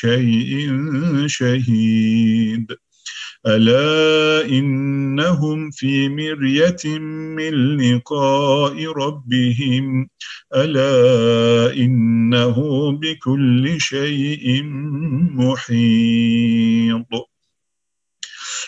شيء 0.00 0.68
شهيد. 1.26 2.66
ألا 3.46 4.48
إنهم 4.48 5.70
في 5.70 6.08
مرية 6.08 6.98
من 7.36 7.76
لقاء 7.76 8.84
ربهم. 8.86 10.08
ألا 10.54 11.72
إنه 11.76 12.56
بكل 12.92 13.80
شيء 13.80 14.62
محيط. 15.34 17.12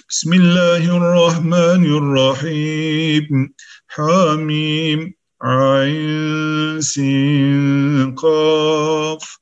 بسم 0.08 0.33
الله 0.33 0.96
الرحمن 0.96 1.84
الرحيم. 1.84 3.55
حاميم 3.88 5.14
عين 5.42 6.80
سين 6.80 8.14
قاف. 8.14 9.41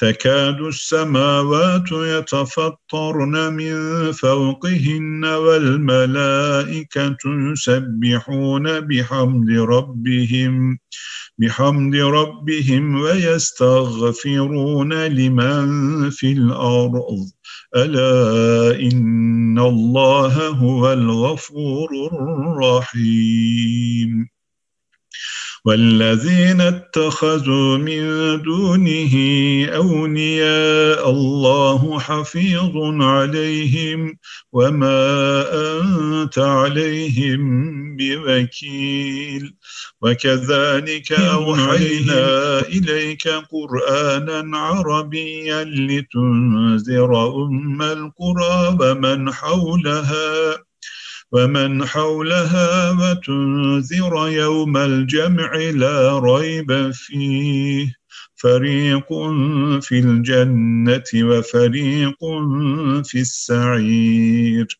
تكاد 0.00 0.60
السماوات 0.60 1.92
يتفطرن 1.92 3.52
من 3.52 4.12
فوقهن 4.12 5.24
والملائكة 5.24 7.16
يسبحون 7.26 8.80
بحمد 8.80 9.50
ربهم 9.50 10.78
بحمد 11.38 11.96
ربهم 11.96 13.00
ويستغفرون 13.00 14.92
لمن 14.92 16.10
في 16.10 16.32
الأرض. 16.32 17.30
ألا 17.76 18.80
إن 18.80 19.58
الله 19.58 20.48
هو 20.48 20.92
الغفور 20.92 21.88
الرحيم. 22.12 24.28
والذين 25.68 26.60
اتخذوا 26.60 27.78
من 27.78 28.02
دونه 28.42 29.14
أولياء 29.76 31.10
الله 31.10 32.00
حفيظ 32.00 32.72
عليهم 33.02 34.16
وما 34.52 35.44
أنت 35.52 36.38
عليهم 36.38 37.40
بوكيل. 37.96 39.54
وكذلك 40.02 41.12
أوحينا 41.12 42.58
إليك 42.60 43.28
قرآنا 43.28 44.58
عربيا 44.58 45.64
لتنذر 45.64 47.26
أم 47.44 47.82
القرى 47.82 48.76
ومن 48.80 49.32
حولها. 49.32 50.67
ومن 51.32 51.86
حولها 51.86 52.90
وتنذر 52.90 54.28
يوم 54.28 54.76
الجمع 54.76 55.56
لا 55.56 56.18
ريب 56.18 56.90
فيه. 56.90 57.94
فريق 58.36 59.08
في 59.80 59.98
الجنة 59.98 61.04
وفريق 61.14 62.18
في 63.04 63.20
السعير. 63.20 64.78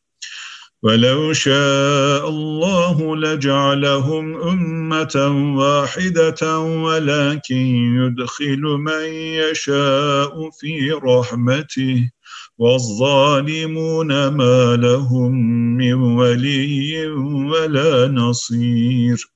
ولو 0.83 1.33
شاء 1.33 2.29
الله 2.29 3.17
لجعلهم 3.17 4.43
أمة 4.43 5.55
واحدة 5.59 6.59
ولكن 6.59 7.57
يدخل 7.97 8.61
من 8.61 9.05
يشاء 9.13 10.51
في 10.51 10.91
رحمته. 10.93 12.11
والظالمون 12.59 14.29
ما 14.29 14.77
لهم 14.77 15.33
من 15.77 15.95
ولي 15.95 17.07
ولا 17.51 18.09
نصير. 18.09 19.31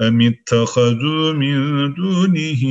أم 0.00 0.20
اتخذوا 0.20 1.32
من 1.32 1.94
دونه 1.94 2.62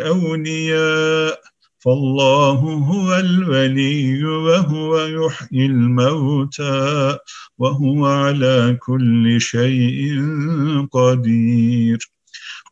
أولياء؟ 0.00 1.40
فالله 1.78 2.58
هو 2.60 3.14
الولي 3.18 4.24
وهو 4.24 4.98
يحيي 4.98 5.66
الموتى 5.66 7.18
وهو 7.58 8.06
على 8.06 8.78
كل 8.80 9.40
شيء 9.40 10.20
قدير. 10.92 12.11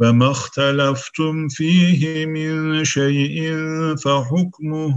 فما 0.01 0.31
اختلفتم 0.31 1.49
فيه 1.49 2.27
من 2.27 2.85
شيء 2.85 3.53
فحكمه 3.97 4.97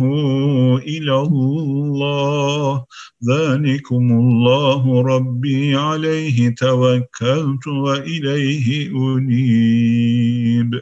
إلى 0.78 1.16
الله 1.16 2.86
ذلكم 3.30 4.12
الله 4.12 5.02
ربي 5.02 5.75
عليه 5.75 6.56
توكلت 6.56 7.68
وإليه 7.68 8.92
أنيب. 8.92 10.81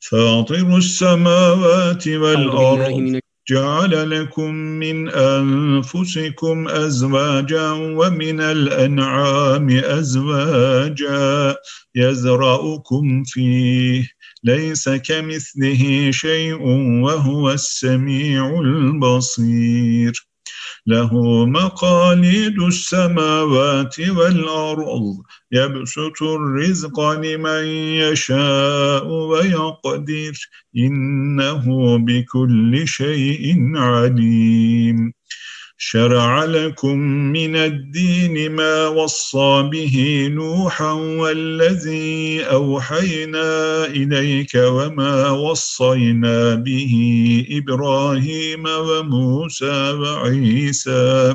فاطر 0.00 0.76
السماوات 0.76 2.08
والأرض 2.08 3.20
جعل 3.48 4.10
لكم 4.10 4.54
من 4.54 5.08
أنفسكم 5.10 6.68
أزواجا 6.68 7.70
ومن 7.70 8.40
الأنعام 8.40 9.70
أزواجا 9.70 11.56
يزرأكم 11.94 13.24
فيه 13.24 14.08
ليس 14.44 14.88
كمثله 14.88 16.10
شيء 16.10 16.62
وهو 17.02 17.50
السميع 17.50 18.60
البصير. 18.60 20.31
له 20.86 21.46
مقاليد 21.46 22.58
السماوات 22.62 24.00
والأرض. 24.00 25.14
يبسط 25.52 26.22
الرزق 26.22 27.00
لمن 27.00 27.64
يشاء 28.02 29.06
ويقدر. 29.06 30.32
إنه 30.76 31.96
بكل 31.98 32.88
شيء 32.88 33.76
عليم. 33.76 35.12
شرع 35.84 36.44
لكم 36.44 36.98
من 37.32 37.56
الدين 37.56 38.52
ما 38.52 38.86
وصى 38.88 39.68
به 39.72 40.28
نوحا 40.32 40.92
والذي 40.92 42.44
أوحينا 42.44 43.84
إليك 43.84 44.54
وما 44.54 45.30
وصينا 45.30 46.54
به 46.54 46.94
إبراهيم 47.50 48.64
وموسى 48.66 49.92
وعيسى. 49.92 51.34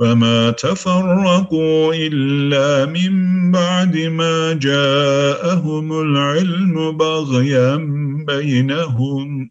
وما 0.00 0.50
تفرقوا 0.50 1.94
إلا 1.94 2.86
من 2.86 3.12
بعد 3.52 3.96
ما 3.96 4.52
جاءهم 4.52 6.00
العلم 6.00 6.96
بغيا 6.96 7.76
بينهم. 8.26 9.50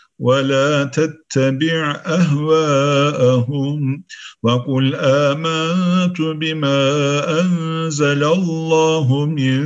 ولا 0.21 0.83
تتبع 0.83 2.01
أهواءهم 2.05 4.03
وقل 4.43 4.95
آمنت 4.95 6.21
بما 6.21 6.79
أنزل 7.41 8.23
الله 8.23 9.25
من 9.25 9.61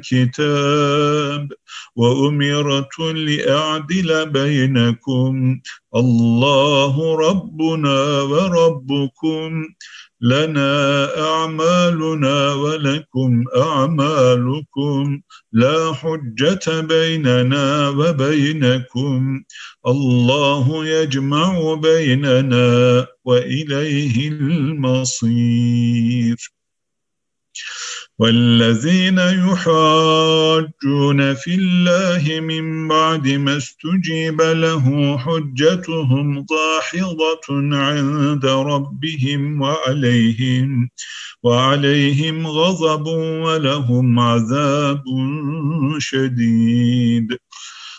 كتاب 0.00 1.52
وأمرت 1.96 2.98
لأعدل 2.98 4.30
بينكم. 4.30 5.60
الله 5.96 7.16
ربنا 7.16 8.22
وربكم. 8.22 9.64
لنا 10.20 11.08
أعمالنا 11.20 12.52
ولكم 12.52 13.44
أعمالكم 13.56 15.20
لا 15.52 15.92
حجة 15.94 16.80
بيننا 16.80 17.88
وبينكم. 17.88 19.42
الله 19.86 20.86
يجمع 20.86 21.74
بيننا 21.74 23.06
وإليه 23.24 24.28
المصير. 24.28 25.78
والذين 28.18 29.18
يحاجون 29.18 31.34
في 31.34 31.54
الله 31.54 32.40
من 32.40 32.88
بعد 32.88 33.28
ما 33.28 33.56
استجيب 33.56 34.42
له 34.42 35.16
حجتهم 35.18 36.46
ضاحضة 36.46 37.76
عند 37.76 38.46
ربهم 38.46 39.62
وعليهم 39.62 40.90
وعليهم 41.42 42.46
غضب 42.46 43.06
ولهم 43.46 44.20
عذاب 44.20 45.04
شديد. 45.98 47.38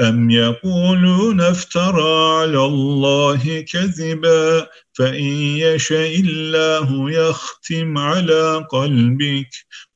أم 0.00 0.30
يقولون 0.30 1.40
افترى 1.40 2.40
على 2.40 2.64
الله 2.64 3.60
كذبا 3.60 4.66
فإن 4.92 5.24
يشاء 5.64 6.20
الله 6.20 7.10
يختم 7.10 7.98
على 7.98 8.66
قلبك 8.70 9.50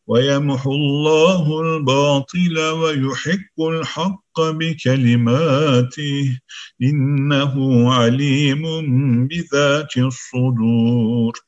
ويمحو 0.06 0.72
الله 0.72 1.60
الباطل 1.60 2.58
ويحق 2.58 3.60
الحق 3.60 4.40
بكلماته 4.40 6.38
إنه 6.82 7.54
عليم 7.92 8.62
بذات 9.28 9.96
الصدور 9.96 11.47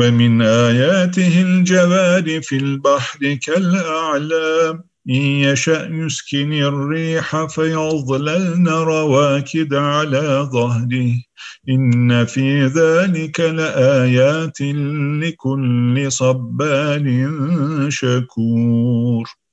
ومن 0.00 0.42
آياته 0.42 1.42
الجواد 1.42 2.40
في 2.42 2.56
البحر 2.56 3.18
كالأعلام 3.46 4.84
إن 5.10 5.14
يشأ 5.14 5.88
يسكن 5.92 6.52
الريح 6.52 7.44
فيظللن 7.44 8.68
رواكد 8.68 9.74
على 9.74 10.48
ظهره. 10.52 11.12
إن 11.68 12.24
في 12.24 12.66
ذلك 12.66 13.40
لآيات 13.40 14.60
لكل 15.22 16.12
صبال 16.12 17.06
شكور. 17.88 19.28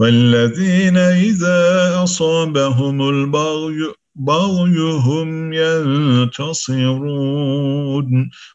والذين 0.00 0.96
إذا 0.96 1.92
أصابهم 2.02 3.08
البغي 3.08 3.92
بغي 4.16 4.78
هم 4.80 5.52
ينتصرون. 5.52 6.90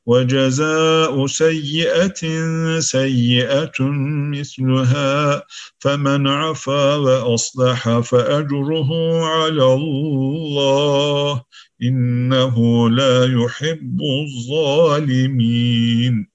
وجزاء 0.06 1.28
سيئة 1.28 2.22
سيئة 2.80 3.82
مثلها 4.34 5.44
فمن 5.80 6.28
عفا 6.28 6.96
وأصلح 6.96 8.00
فأجره 8.00 8.90
على 9.26 9.74
الله 9.74 11.42
إنه 11.84 12.90
لا 12.90 13.26
يحب 13.26 14.00
الظالمين. 14.26 16.35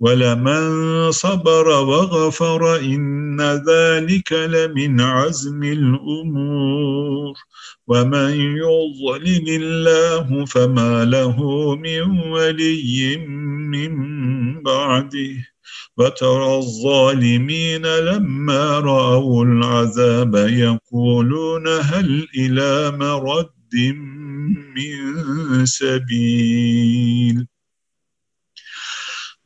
ولمن 0.00 1.10
صبر 1.10 1.68
وغفر 1.68 2.76
إن 2.80 3.40
ذلك 3.40 4.32
لمن 4.32 5.00
عزم 5.00 5.62
الأمور. 5.62 7.34
ومن 7.86 8.30
يضلل 8.30 9.48
الله 9.48 10.44
فما 10.44 11.04
له 11.04 11.36
من 11.76 12.30
ولي 12.30 13.16
من 13.70 13.92
بعده. 14.62 15.46
وترى 15.96 16.56
الظالمين 16.56 17.86
لما 17.86 18.78
رأوا 18.78 19.44
العذاب 19.44 20.34
يقولون 20.34 21.68
هل 21.68 22.28
إلى 22.36 22.90
مرد 22.90 23.96
من 24.76 25.66
سبيل. 25.66 27.55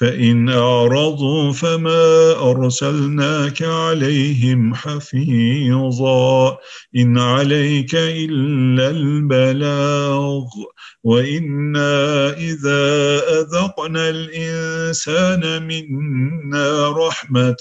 فإن 0.00 0.48
أعرضوا 0.48 1.52
فما 1.52 2.32
أرسلناك 2.50 3.62
عليهم 3.62 4.74
حفيظا. 4.74 6.58
إن 6.96 7.18
عليك 7.18 7.94
إلا 7.94 8.90
البلاغ. 8.90 10.44
وإنا 11.04 12.30
إذا 12.30 13.20
أذقنا 13.40 14.08
الإنسان 14.08 15.66
منا 15.66 16.88
رحمة 16.88 17.56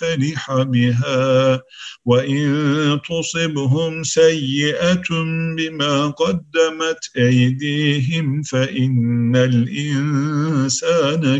فرح 0.00 0.62
بها. 0.62 1.60
وإن 2.04 2.98
تصبهم 3.08 4.02
سيئة 4.02 5.02
بما 5.56 6.06
قدمت 6.06 7.10
أيديهم 7.16 8.42
فإن 8.42 9.36
الإنسان 9.36 11.39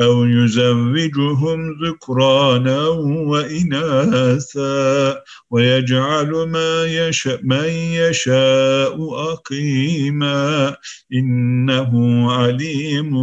أو 0.00 0.24
يزوجهم 0.24 1.84
ذكرانا 1.84 2.88
وإناثا 3.28 5.22
ويجعل 5.50 6.30
ما 6.30 6.84
يشاء 6.84 7.40
من 7.42 7.68
يشاء 7.68 9.32
أقيما. 9.32 10.76
إنه 11.12 11.92
عليم 12.32 13.14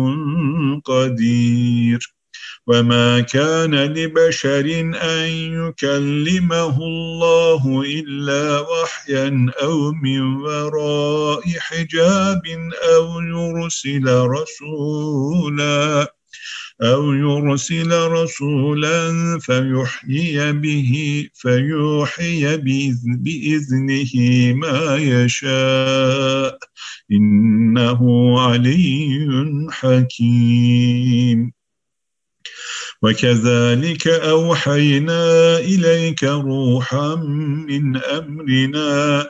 قدير. 0.80 2.13
وما 2.68 3.20
كان 3.20 3.75
لبشر 3.75 4.65
أن 5.03 5.30
يكلمه 5.30 6.77
الله 6.77 7.82
إلا 7.82 8.60
وحيا 8.60 9.51
أو 9.62 9.92
من 9.92 10.36
وراء 10.36 11.42
حجاب 11.60 12.42
أو 12.96 13.20
يرسل 13.20 14.08
رسولا. 14.08 16.13
أو 16.82 17.13
يرسل 17.13 18.08
رسولا 18.08 19.12
فيحيي 19.39 20.51
به 20.51 21.27
فيوحي 21.34 22.58
بإذنه 22.58 24.13
ما 24.53 24.98
يشاء. 24.98 26.58
إنه 27.12 28.01
علي 28.39 29.27
حكيم. 29.72 31.53
وكذلك 33.01 34.08
أوحينا 34.08 35.58
إليك 35.58 36.24
روحا 36.24 37.15
من 37.68 37.98
أمرنا 37.98 39.30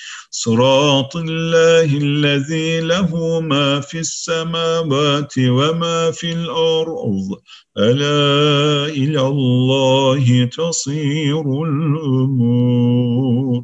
صراط 0.33 1.15
الله 1.15 1.97
الذي 1.97 2.81
له 2.81 3.41
ما 3.41 3.79
في 3.79 3.99
السماوات 3.99 5.33
وما 5.37 6.11
في 6.11 6.31
الأرض. 6.31 7.41
ألا 7.77 8.85
إلى 8.85 9.21
الله 9.21 10.45
تصير 10.45 11.63
الأمور. 11.63 13.63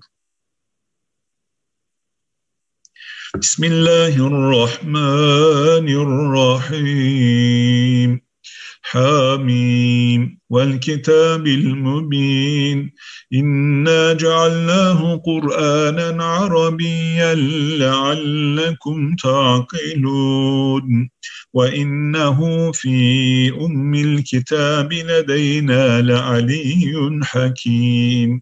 بسم 3.42 3.64
الله 3.64 4.28
الرحمن 4.28 5.88
الرحيم. 6.68 8.27
حاميم 8.90 10.40
والكتاب 10.50 11.48
المبين 11.48 12.92
إنا 13.34 14.14
جعلناه 14.14 15.16
قرآنا 15.26 16.24
عربيا 16.24 17.36
لعلكم 17.80 19.16
تعقلون 19.16 21.10
وإنه 21.54 22.72
في 22.72 23.50
أم 23.50 23.96
الكتاب 23.96 24.94
لدينا 24.94 26.02
لعلي 26.02 27.20
حكيم 27.24 28.42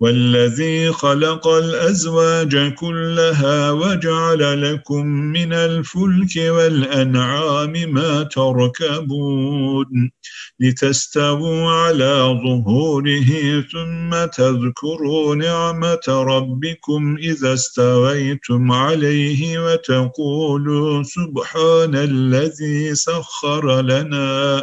والذي 0.00 0.92
خلق 0.92 1.48
الأزواج 1.48 2.74
كلها 2.74 3.70
وجعل 3.70 4.72
لكم 4.72 5.06
من 5.06 5.52
الفلك 5.52 6.36
والأنعام 6.36 7.72
ما 7.72 8.22
تركبون 8.22 10.10
لتستووا 10.60 11.70
على 11.70 12.40
ظهوره 12.44 13.30
ثم 13.72 14.24
تذكروا 14.24 15.34
نعمة 15.34 16.06
ربكم 16.08 17.16
إذا 17.16 17.54
استويتم 17.54 18.72
عليه 18.72 19.58
وتقولوا 19.58 21.02
سبحان 21.02 21.94
الذي 21.94 22.94
سخر 22.94 23.80
لنا. 23.80 24.62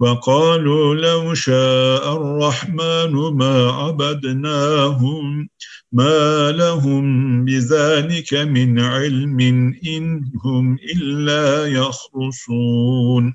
وقالوا 0.00 0.94
لو 0.94 1.34
شاء 1.34 2.16
الرحمن 2.16 3.12
ما 3.34 3.70
عبدناهم 3.70 5.48
ما 5.92 6.52
لهم 6.52 7.04
بذلك 7.44 8.34
من 8.34 8.80
علم 8.80 9.40
إن 9.86 10.24
هم 10.44 10.78
إلا 10.94 11.66
يخرصون. 11.66 13.34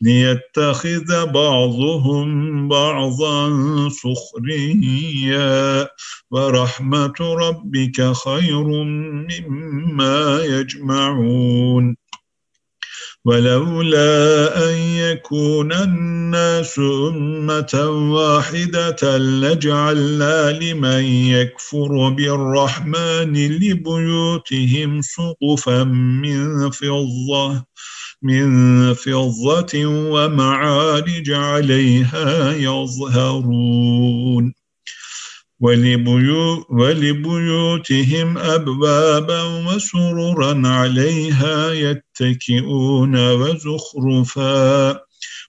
ليتخذ 0.00 1.26
بعضهم 1.26 2.68
بعضا 2.68 3.50
سخريا. 3.88 5.88
ورحمة 6.30 7.14
ربك 7.20 8.12
خير 8.12 8.64
مما 8.64 10.40
يجمعون. 10.44 11.96
ولولا 13.24 14.70
أن 14.70 14.78
يكون 14.78 15.72
الناس 15.72 16.78
أمة 16.78 17.88
واحدة 18.12 19.18
لجعلنا 19.18 20.52
لمن 20.52 21.04
يكفر 21.04 22.08
بالرحمن 22.08 23.32
لبيوتهم 23.32 25.00
سقفا 25.02 25.84
من 25.84 26.70
فضة. 26.70 27.64
من 28.24 28.94
فضة 28.94 29.86
ومعارج 29.86 31.30
عليها 31.30 32.52
يظهرون. 32.52 34.54
ولبيو 35.60 36.64
ولبيوتهم 36.70 38.38
أبوابا 38.38 39.42
وسررا 39.42 40.68
عليها 40.68 41.72
يتكئون 41.72 43.32
وزخرفا. 43.32 45.00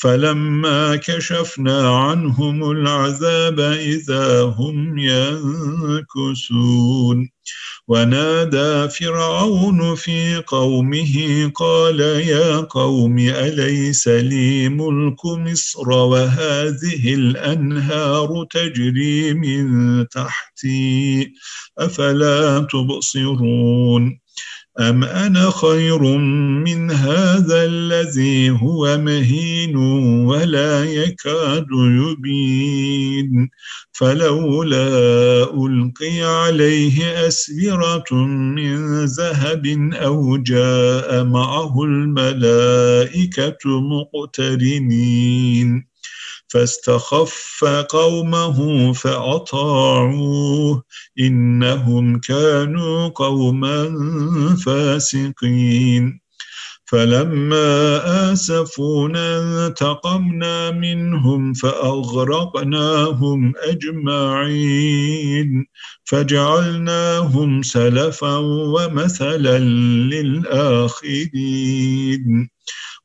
فلما 0.00 0.96
كشفنا 0.96 1.96
عنهم 1.96 2.70
العذاب 2.70 3.60
إذا 3.60 4.42
هم 4.42 4.98
ينكسون 6.18 6.60
ونادى 7.88 8.88
فرعون 8.88 9.94
في 9.94 10.42
قومه 10.46 11.46
قال 11.54 12.00
يا 12.00 12.56
قوم 12.60 13.18
أليس 13.18 14.08
لي 14.08 14.68
ملك 14.68 15.26
مصر 15.26 15.90
وهذه 15.90 17.14
الأنهار 17.14 18.46
تجري 18.50 19.34
من 19.34 20.08
تحتي 20.08 21.32
أفلا 21.78 22.66
تبصرون؟ 22.70 24.20
أم 24.78 25.04
أنا 25.04 25.50
خير 25.50 26.02
من 26.64 26.90
هذا 26.90 27.64
الذي 27.64 28.50
هو 28.50 28.98
مهين 28.98 29.76
ولا 30.26 30.84
يكاد 30.84 31.66
يبين 31.72 33.50
فلولا 33.92 34.86
ألقي 35.66 36.22
عليه 36.22 37.26
أسبرة 37.26 38.14
من 38.26 39.04
ذهب 39.04 39.66
أو 39.94 40.36
جاء 40.36 41.24
معه 41.24 41.82
الملائكة 41.84 43.58
مقترنين 43.80 45.89
فاستخف 46.52 47.64
قومه 47.88 48.92
فأطاعوه 48.92 50.82
إنهم 51.20 52.18
كانوا 52.18 53.08
قوما 53.08 53.96
فاسقين. 54.66 56.20
فلما 56.84 58.32
آسفونا 58.32 59.66
انتقمنا 59.66 60.70
منهم 60.70 61.52
فأغرقناهم 61.52 63.52
أجمعين. 63.56 65.66
فجعلناهم 66.04 67.62
سلفا 67.62 68.36
ومثلا 68.36 69.58
للآخرين. 69.58 71.30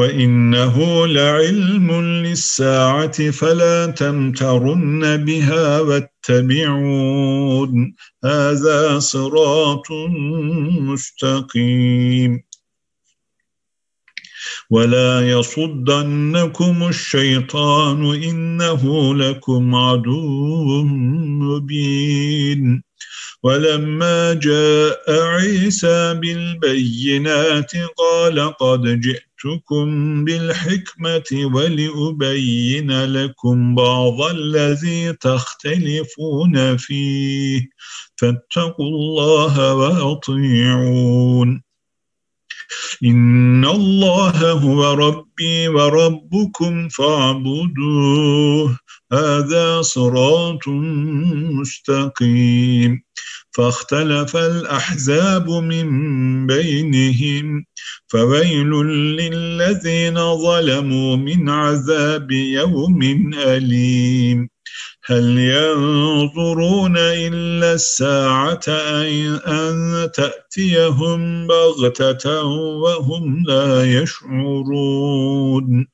وإنه 0.00 1.06
لعلم 1.06 1.92
للساعة 2.02 3.30
فلا 3.30 3.86
تمترن 3.86 5.24
بها 5.24 5.80
واتبعون 5.80 7.14
هذا 8.24 8.98
صراط 8.98 9.90
مستقيم 10.88 12.42
ولا 14.70 15.30
يصدنكم 15.30 16.88
الشيطان 16.88 18.14
إنه 18.14 19.14
لكم 19.14 19.74
عدو 19.74 20.82
مبين 21.42 22.82
ولما 23.42 24.34
جاء 24.34 25.22
عيسى 25.22 26.14
بالبينات 26.14 27.72
قال 27.98 28.56
قد 28.56 28.86
جئتكم 29.44 30.24
بالحكمة 30.24 31.50
ولأبين 31.54 33.04
لكم 33.04 33.74
بعض 33.74 34.22
الذي 34.22 35.12
تختلفون 35.12 36.76
فيه. 36.76 37.68
فاتقوا 38.16 38.86
الله 38.86 39.74
وأطيعون. 39.74 41.62
إن 43.04 43.64
الله 43.64 44.52
هو 44.52 44.94
ربي 44.94 45.68
وربكم 45.68 46.88
فاعبدوه. 46.88 48.78
هذا 49.12 49.82
صراط 49.82 50.68
مستقيم. 50.68 53.02
فاختلف 53.52 54.36
الأحزاب 54.36 55.50
من 55.50 55.86
بينهم 56.46 57.64
فويل 58.08 58.70
للذين 59.16 60.14
ظلموا 60.36 61.16
من 61.16 61.48
عذاب 61.48 62.30
يوم 62.30 63.02
أليم. 63.34 64.48
هل 65.04 65.38
ينظرون 65.38 66.96
إلا 66.96 67.72
الساعة 67.72 68.68
أن 69.46 70.10
تأتيهم 70.14 71.46
بغتة 71.46 72.42
وهم 72.44 73.42
لا 73.46 74.02
يشعرون؟ 74.02 75.86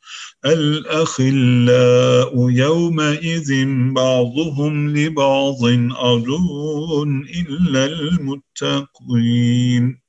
الأخلاء 0.45 2.51
يومئذ 2.51 3.67
بعضهم 3.93 4.97
لبعض 4.97 5.59
عدو 5.91 7.03
إلا 7.49 7.85
المتقين. 7.85 10.06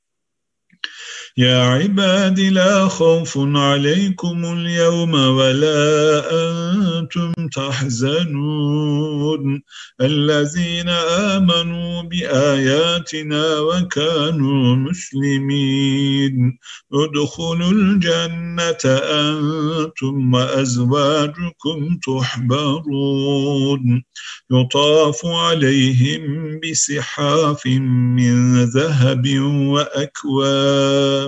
يا 1.36 1.62
عباد 1.62 2.40
لا 2.40 2.88
خوف 2.88 3.38
عليكم 3.38 4.44
اليوم 4.44 5.14
ولا 5.14 6.22
أنتم 6.32 7.32
تحزنون. 7.54 9.62
الذين 10.00 10.88
آمنوا 10.88 12.02
بآياتنا 12.02 13.60
وكانوا 13.60 14.76
مسلمين. 14.76 16.58
ادخلوا 16.92 17.72
الجنة 17.72 18.84
أنتم 18.84 20.34
وأزواجكم 20.34 21.98
تحبرون. 22.06 24.04
يطاف 24.52 25.26
عليهم 25.26 26.22
بسحاف 26.60 27.66
من 27.66 28.64
ذهب 28.64 29.38
وأكواب. 29.44 31.27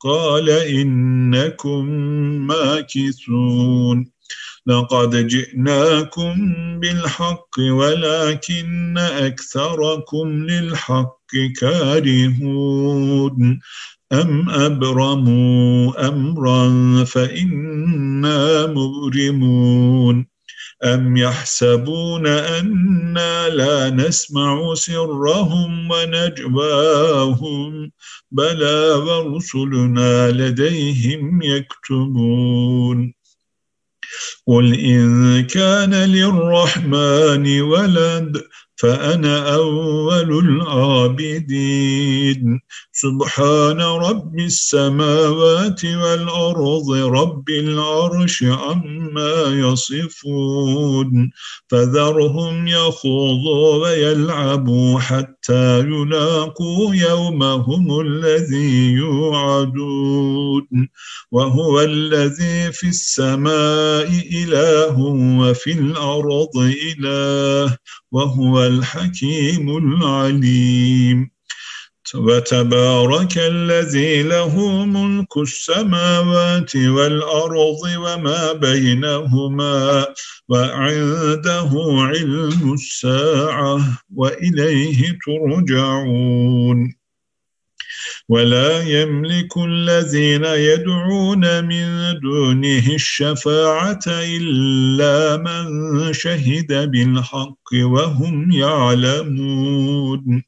قال 0.00 0.50
إنكم 0.50 1.84
ماكثون. 2.46 4.10
لقد 4.66 5.26
جئناكم 5.26 6.34
بالحق 6.80 7.60
ولكن 7.60 8.98
أكثركم 8.98 10.28
للحق 10.28 11.26
كارهون. 11.60 13.60
أم 14.12 14.50
أبرموا 14.50 16.08
أمرا 16.08 16.68
فإنا 17.04 18.66
مبرمون. 18.66 20.37
أم 20.84 21.16
يحسبون 21.16 22.26
أنا 22.26 23.48
لا 23.48 23.90
نسمع 23.90 24.74
سرهم 24.74 25.90
ونجواهم 25.90 27.90
بلى 28.30 28.90
ورسلنا 28.90 30.30
لديهم 30.30 31.42
يكتبون 31.42 33.14
قل 34.46 34.74
إن 34.74 35.42
كان 35.46 35.94
للرحمن 35.94 37.60
ولد 37.60 38.42
فأنا 38.78 39.54
أول 39.54 40.38
العابدين. 40.38 42.60
سبحان 42.92 43.80
رب 43.80 44.38
السماوات 44.38 45.84
والأرض 45.84 46.90
رب 46.90 47.50
العرش 47.50 48.42
عما 48.42 49.42
يصفون. 49.46 51.30
فذرهم 51.68 52.68
يخوضوا 52.68 53.76
ويلعبوا 53.76 54.98
حتى 54.98 55.78
يلاقوا 55.78 56.94
يومهم 56.94 58.00
الذي 58.00 58.92
يوعدون. 58.92 60.88
وهو 61.32 61.80
الذي 61.80 62.72
في 62.72 62.88
السماء 62.88 64.08
إله 64.32 64.98
وفي 65.40 65.72
الأرض 65.72 66.56
إله. 66.56 67.76
وهو 68.12 68.67
الحكيم 68.68 69.76
العليم. 69.76 71.30
وتبارك 72.14 73.38
الذي 73.38 74.22
له 74.22 74.84
ملك 74.84 75.36
السماوات 75.36 76.76
والأرض 76.76 77.82
وما 77.96 78.52
بينهما 78.52 80.06
وعنده 80.48 81.70
علم 81.98 82.72
الساعة 82.74 83.98
وإليه 84.14 85.18
ترجعون. 85.26 86.97
ولا 88.28 88.82
يملك 88.82 89.56
الذين 89.58 90.44
يدعون 90.44 91.64
من 91.64 92.20
دونه 92.20 92.94
الشفاعة 92.94 94.00
إلا 94.08 95.36
من 95.36 95.66
شهد 96.12 96.90
بالحق 96.90 97.68
وهم 97.82 98.52
يعلمون. 98.52 100.47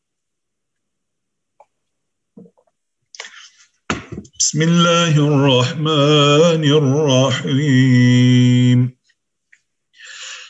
بسم 4.41 4.61
الله 4.61 5.13
الرحمن 5.27 6.63
الرحيم 6.81 8.79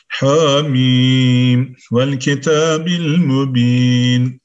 حميم 0.08 1.76
والكتاب 1.92 2.88
المبين 2.88 4.41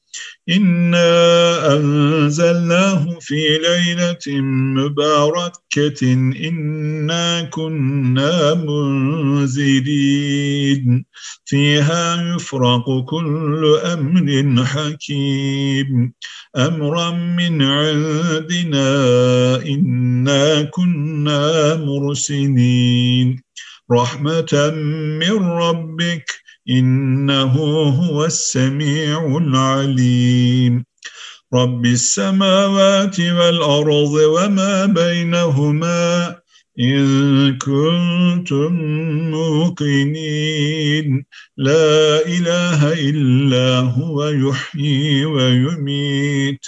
إنا 0.49 1.73
أنزلناه 1.75 3.17
في 3.19 3.57
ليلة 3.57 4.41
مباركة 4.77 6.13
إنا 6.47 7.41
كنا 7.41 8.53
منزلين 9.47 11.05
فيها 11.45 12.35
يفرق 12.35 13.05
كل 13.05 13.79
أمر 13.83 14.65
حكيم 14.65 16.13
أمرا 16.57 17.11
من 17.11 17.61
عندنا 17.61 18.95
إنا 19.65 20.61
كنا 20.63 21.75
مرسلين 21.75 23.41
رحمة 23.91 24.71
من 25.19 25.37
ربك 25.49 26.46
إنه 26.69 27.53
هو 27.89 28.25
السميع 28.25 29.37
العليم. 29.37 30.85
رب 31.53 31.85
السماوات 31.85 33.19
والأرض 33.19 34.11
وما 34.11 34.85
بينهما 34.85 36.35
إن 36.79 37.57
كنتم 37.57 38.73
موقنين. 39.31 41.25
لا 41.57 42.27
إله 42.27 42.93
إلا 42.93 43.79
هو 43.79 44.27
يحيي 44.27 45.25
ويميت. 45.25 46.59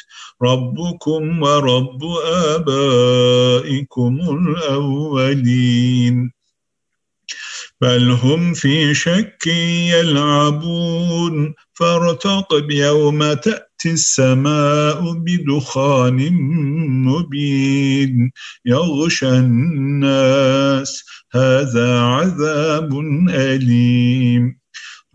ربكم 0.44 1.44
ورب 1.44 2.04
آبائكم 2.34 4.20
الأولين. 4.22 6.39
بل 7.82 8.12
هم 8.12 8.54
في 8.54 8.94
شك 8.94 9.48
يلعبون. 9.48 11.54
فارتقب 11.74 12.72
يوم 12.72 13.34
تأتي 13.34 13.66
السماء 13.86 15.14
بدخان 15.14 16.34
مبين. 17.06 18.32
يغشى 18.66 19.30
الناس 19.30 21.04
هذا 21.36 22.00
عذاب 22.00 23.00
أليم. 23.30 24.59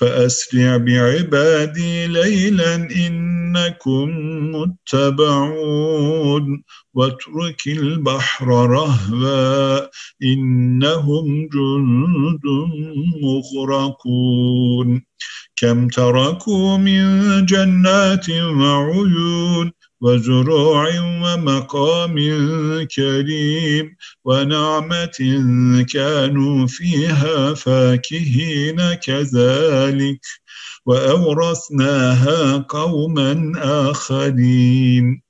فأسرع 0.00 0.76
بعبادي 0.76 2.06
ليلا 2.06 2.74
إنكم 2.74 4.08
متبعون. 4.54 6.44
واترك 6.94 7.66
البحر 7.66 8.46
رهبا 8.48 9.90
إنهم 10.22 11.48
جند 11.52 12.46
مغرقون. 13.22 15.02
كم 15.56 15.88
تركوا 15.88 16.76
من 16.76 17.46
جنات 17.46 18.30
وعيون 18.30 19.72
وزروع 20.00 20.88
ومقام 20.98 22.16
كريم 22.96 23.96
ونعمة 24.24 25.18
كانوا 25.92 26.66
فيها 26.66 27.54
فاكهين 27.54 28.94
كذلك 28.94 30.20
وأورثناها 30.86 32.56
قوما 32.68 33.52
آخرين. 33.56 35.29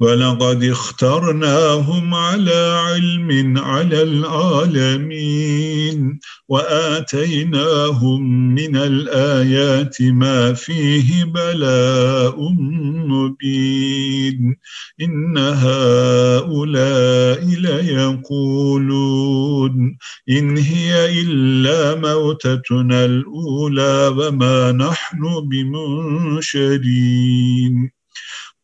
ولقد 0.00 0.64
اخترناهم 0.64 2.14
على 2.14 2.80
علم 2.86 3.58
على 3.58 4.02
العالمين 4.02 6.18
وآتيناهم 6.48 8.22
من 8.54 8.76
الآيات 8.76 10.02
ما 10.02 10.52
فيه 10.52 11.24
بلاء 11.24 12.48
مبين 13.08 14.56
إن 15.00 15.38
هؤلاء 15.38 17.44
ليقولون 18.24 19.96
إن 20.30 20.56
هي 20.56 21.20
إلا 21.22 21.94
موتتنا 21.94 23.04
الأولى 23.04 24.14
وما 24.16 24.72
نحن 24.72 25.22
بمنشرين 26.42 27.91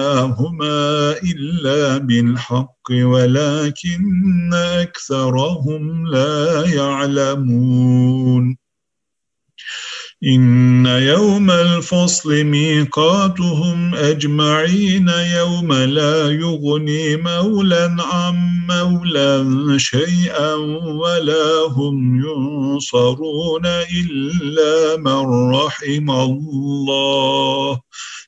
خلقناهما 0.00 1.12
إلا 1.12 1.98
بالحق 1.98 2.90
ولكن 2.90 4.54
أكثرهم 4.54 6.06
لا 6.06 6.66
يعلمون 6.66 8.56
إن 10.24 10.86
يوم 10.86 11.50
الفصل 11.50 12.44
ميقاتهم 12.44 13.94
أجمعين 13.94 15.08
يوم 15.08 15.72
لا 15.72 16.30
يغني 16.30 17.16
مولا 17.16 17.96
عن 17.98 18.66
مولا 18.68 19.44
شيئا 19.78 20.54
ولا 20.84 21.66
هم 21.68 22.24
ينصرون 22.24 23.66
إلا 23.66 24.96
من 24.96 25.50
رحم 25.54 26.10
الله 26.10 27.80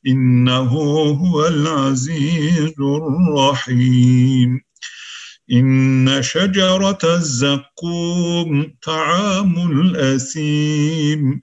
إنه 0.07 0.69
هو 1.11 1.47
العزيز 1.47 2.75
الرحيم. 2.81 4.61
إن 5.53 6.19
شجرة 6.23 6.99
الزقوم 7.05 8.75
طعام 8.83 9.81
الأثيم. 9.81 11.43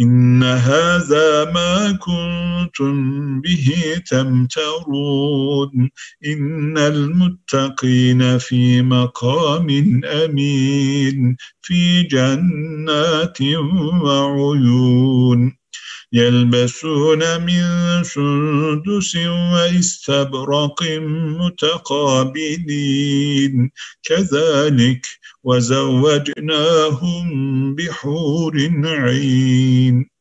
إن 0.00 0.42
هذا 0.42 1.52
ما 1.52 1.92
كنتم 1.92 3.40
به 3.40 3.72
تمترون 4.10 5.90
إن 6.26 6.78
المتقين 6.78 8.38
في 8.38 8.82
مقام 8.82 9.70
أمين 10.04 11.36
في 11.62 12.02
جنات 12.02 13.42
وعيون 14.02 15.63
يلبسون 16.14 17.40
من 17.40 17.64
سندس 18.04 19.16
واستبرق 19.16 20.82
متقابلين. 21.40 22.50
كذلك 24.02 25.06
وزوجناهم 25.44 27.26
بحور 27.74 28.54
عين. 28.84 30.13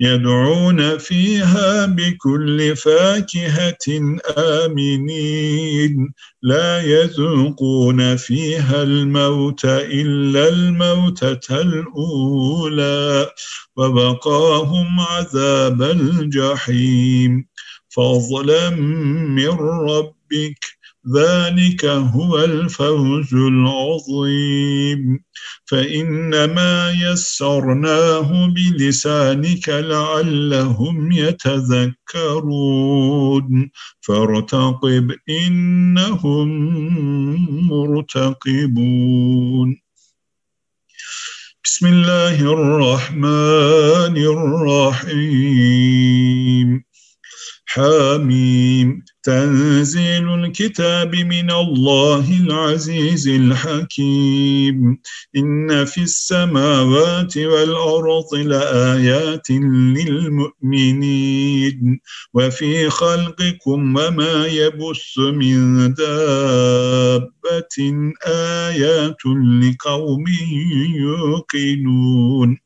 يدعون 0.00 0.98
فيها 0.98 1.86
بكل 1.86 2.76
فاكهة 2.76 4.16
آمنين. 4.38 6.12
لا 6.42 6.82
يذوقون 6.82 8.16
فيها 8.16 8.82
الموت 8.82 9.64
إلا 9.64 10.48
الموتة 10.48 11.60
الأولى 11.60 13.30
وبقاهم 13.76 15.00
عذاب 15.00 15.82
الجحيم. 15.82 17.46
فضلا 17.88 18.70
من 18.70 19.48
ربك 19.58 20.75
ذلك 21.14 21.84
هو 21.84 22.44
الفوز 22.44 23.34
العظيم. 23.34 25.20
فإنما 25.64 26.92
يسرناه 27.02 28.46
بلسانك 28.46 29.68
لعلهم 29.68 31.12
يتذكرون. 31.12 31.92
فارتقب 34.00 35.14
إنهم 35.28 36.48
مرتقبون. 37.68 39.76
بسم 41.64 41.86
الله 41.86 42.52
الرحمن 42.52 44.16
الرحيم. 45.16 46.85
حميم. 47.66 49.04
تنزيل 49.22 50.34
الكتاب 50.34 51.14
من 51.14 51.50
الله 51.50 52.40
العزيز 52.40 53.28
الحكيم. 53.28 54.98
إن 55.36 55.84
في 55.84 56.02
السماوات 56.02 57.38
والأرض 57.38 58.34
لآيات 58.34 59.50
للمؤمنين. 59.96 62.00
وفي 62.34 62.90
خلقكم 62.90 63.96
وما 63.96 64.46
يبث 64.46 65.18
من 65.18 65.94
دابة 65.94 67.76
آيات 68.26 69.26
لقوم 69.62 70.24
يوقنون. 70.96 72.65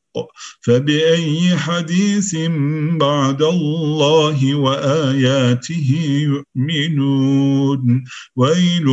فبأي 0.61 1.57
حديث 1.57 2.35
بعد 2.91 3.41
الله 3.41 4.55
وآياته 4.55 5.89
يؤمنون؟ 6.57 8.03
ويل 8.35 8.87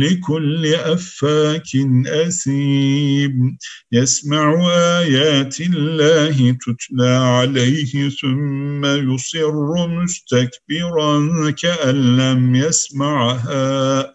لكل 0.00 0.66
أفاك 0.66 1.68
أثيم. 2.06 3.58
يسمع 3.92 4.68
آيات 4.98 5.60
الله 5.60 6.50
تتلى 6.50 7.08
عليه 7.08 8.08
ثم 8.08 8.84
يصر 8.84 9.88
مستكبرا 9.88 11.50
كأن 11.50 12.16
لم 12.16 12.54
يسمعها. 12.54 14.14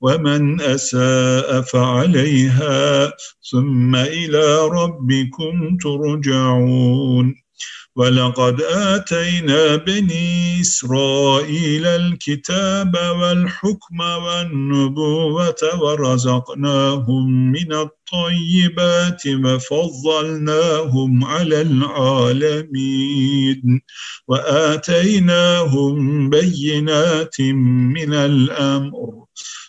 ومن 0.00 0.60
أساء 0.60 1.60
فعليها 1.60 3.12
ثم 3.50 3.96
إلى 3.96 4.58
ربكم 4.68 5.76
ترجعون. 5.76 7.34
ولقد 7.96 8.60
آتينا 8.62 9.76
بني 9.76 10.60
إسرائيل 10.60 11.86
الكتاب 11.86 12.96
والحكم 13.20 14.00
والنبوة 14.00 15.82
ورزقناهم 15.82 17.52
من 17.52 17.72
الطيبات 17.72 19.22
وفضلناهم 19.44 21.24
على 21.24 21.60
العالمين. 21.60 22.82
وآتيناهم 24.28 25.94
بينات 26.30 27.40
من 27.40 28.14
الأمر. 28.14 29.25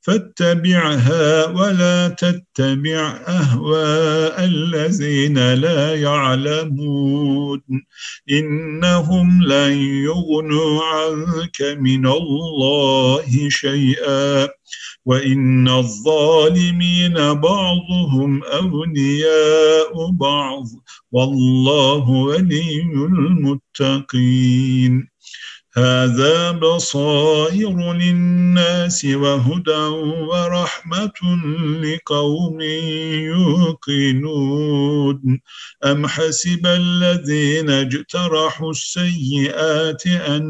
فاتبعها 0.00 1.46
ولا 1.46 2.08
تتبع 2.08 3.20
أهواء 3.28 4.44
الذين 4.44 5.54
لا 5.54 5.94
يعلمون. 5.94 7.62
إنهم 8.30 9.42
لن 9.42 9.72
يغنوا 9.78 10.84
عنك 10.84 11.78
من 11.80 12.06
الله 12.06 13.48
شيئا. 13.48 14.48
وإن 15.04 15.68
الظالمين 15.68 17.14
بعضهم 17.14 18.44
أولياء 18.44 20.10
بعض. 20.10 20.64
والله 21.12 22.10
ولي 22.10 22.82
المتقين. 22.92 23.60
هذا 25.76 26.50
بصائر 26.50 27.92
للناس 27.92 29.04
وهدى 29.04 29.86
ورحمة 30.28 31.12
لقوم 31.82 32.60
يوقنون. 33.90 35.40
أم 35.84 36.06
حسب 36.06 36.66
الذين 36.66 37.70
اجترحوا 37.70 38.70
السيئات 38.70 40.06
أن 40.06 40.42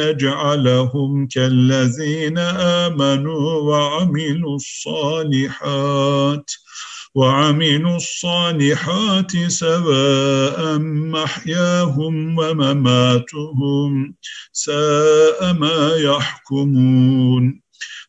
نجعلهم 0.00 1.26
كالذين 1.26 2.38
آمنوا 2.38 3.52
وعملوا 3.60 4.56
الصالحات 4.56 6.50
ۖ؟ 6.50 6.67
وعملوا 7.14 7.96
الصالحات 7.96 9.36
سواء 9.46 10.78
محياهم 10.78 12.38
ومماتهم 12.38 14.14
ساء 14.52 15.52
ما 15.52 15.96
يحكمون. 15.96 17.60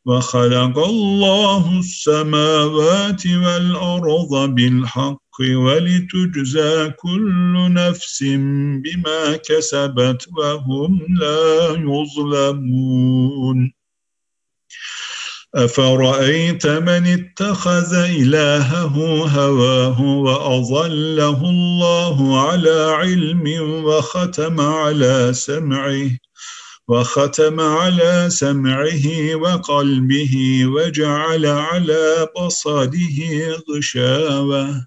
وخلق 0.06 0.78
الله 0.80 1.80
السماوات 1.80 3.28
والأرض 3.28 4.56
بالحق 4.56 5.20
ولتجزى 5.42 6.90
كل 6.90 7.74
نفس 7.74 8.24
بما 8.84 9.38
كسبت 9.46 10.28
وهم 10.38 11.00
لا 11.20 11.70
يظلمون. 11.90 13.79
أفرأيت 15.56 16.68
من 16.68 17.08
اتخذ 17.08 17.94
إلهه 17.96 18.96
هواه 19.28 20.02
وأضله 20.02 21.50
الله 21.50 22.40
على 22.50 22.96
علم 23.00 23.44
وختم 23.86 24.62
على 24.62 25.34
سمعه 25.34 26.10
وختم 26.88 27.60
على 27.60 28.26
سمعه 28.30 29.36
وقلبه 29.36 30.62
وجعل 30.66 31.46
على 31.46 32.28
بصره 32.38 33.20
غشاوة 33.70 34.86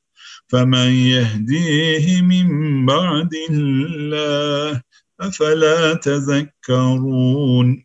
فمن 0.48 0.90
يهديه 0.92 2.22
من 2.22 2.86
بعد 2.86 3.30
الله 3.50 4.80
أفلا 5.20 5.94
تذكرون 5.94 7.84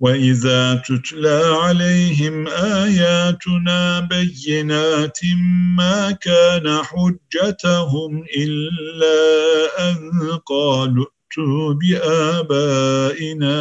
وإذا 0.00 0.74
تتلى 0.74 1.42
عليهم 1.62 2.48
آياتنا 2.48 4.00
بينات 4.00 5.18
ما 5.76 6.10
كان 6.10 6.82
حجتهم 6.82 8.24
إلا 8.36 9.18
أن 9.90 10.10
قالوا 10.46 11.06
ائتوا 11.28 11.72
بآبائنا 11.74 13.56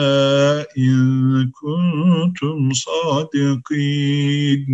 إن 0.77 1.51
كنتم 1.51 2.73
صادقين. 2.73 4.67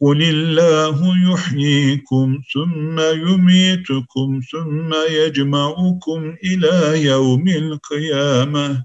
قل 0.00 0.22
الله 0.22 0.98
يحييكم 1.32 2.38
ثم 2.54 3.00
يميتكم 3.00 4.40
ثم 4.52 4.94
يجمعكم 5.10 6.36
إلى 6.44 7.02
يوم 7.02 7.48
القيامة. 7.48 8.84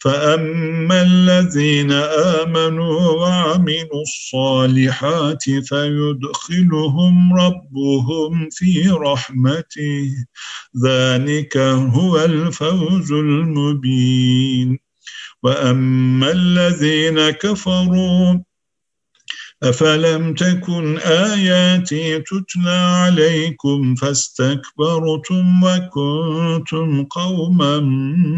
فأما 0.00 1.02
الذين 1.02 1.92
آمنوا 2.42 3.00
وعملوا 3.00 4.02
الصالحات 4.02 5.42
فيدخلهم 5.42 7.34
ربهم 7.34 8.48
في 8.50 8.88
رحمته 8.88 10.10
ذلك 10.84 11.56
هو 11.96 12.24
الفوز 12.24 13.12
المبين. 13.12 14.78
وأما 15.42 16.30
الذين 16.30 17.30
كفروا 17.30 18.49
أفلم 19.62 20.34
تكن 20.34 20.98
آياتي 20.98 22.18
تتلى 22.18 22.70
عليكم 22.70 23.94
فاستكبرتم 23.94 25.64
وكنتم 25.64 27.04
قوما 27.04 27.80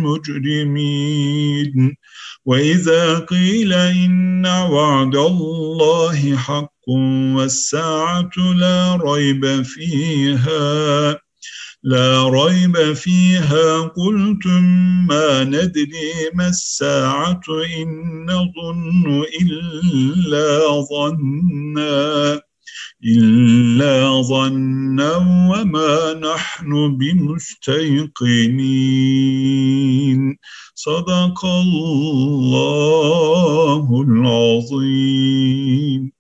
مجرمين 0.03 1.97
وإذا 2.45 3.19
قيل 3.19 3.73
إن 3.73 4.47
وعد 4.47 5.17
الله 5.17 6.37
حق 6.37 6.89
والساعة 7.37 8.31
لا 8.57 8.97
ريب 8.97 9.63
فيها 9.63 11.22
لا 11.85 12.29
ريب 12.29 12.93
فيها 12.93 13.81
قلتم 13.81 14.63
ما 15.09 15.45
ندري 15.45 16.31
ما 16.35 16.49
الساعة 16.49 17.41
إن 17.79 17.89
نظن 18.27 19.25
إلا 19.43 20.61
ظنا 20.91 22.41
إلا 23.05 24.23
ظنا 24.23 25.17
وما 25.51 26.15
نحن 26.35 26.97
بمستيقنين. 26.97 28.13
صدق 30.75 31.45
الله 31.45 34.05
العظيم. 34.09 36.12